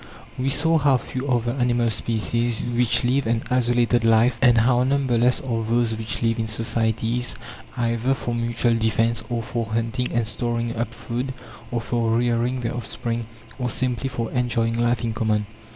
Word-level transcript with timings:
We 0.35 0.49
saw 0.49 0.79
how 0.79 0.97
few 0.97 1.27
are 1.29 1.41
the 1.41 1.53
animal 1.53 1.91
species 1.91 2.61
which 2.63 3.03
live 3.03 3.27
an 3.27 3.43
isolated 3.51 4.03
life, 4.03 4.39
and 4.41 4.57
how 4.57 4.83
numberless 4.83 5.39
are 5.41 5.61
those 5.63 5.95
which 5.95 6.23
live 6.23 6.39
in 6.39 6.47
societies, 6.47 7.35
either 7.77 8.15
for 8.15 8.33
mutual 8.33 8.73
defence, 8.73 9.23
or 9.29 9.43
for 9.43 9.67
hunting 9.67 10.11
and 10.11 10.25
storing 10.25 10.75
up 10.75 10.91
food, 10.91 11.33
or 11.69 11.81
for 11.81 12.17
rearing 12.17 12.61
their 12.61 12.75
offspring, 12.75 13.27
or 13.59 13.69
simply 13.69 14.09
for 14.09 14.31
enjoying 14.31 14.73
life 14.81 15.03
in 15.03 15.13
common. 15.13 15.45